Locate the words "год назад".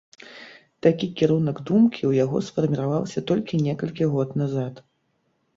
4.15-4.83